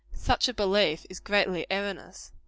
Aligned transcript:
Such 0.15 0.47
a 0.47 0.53
belief 0.55 1.05
is 1.11 1.19
greatly 1.19 1.67
erroneous. 1.69 2.31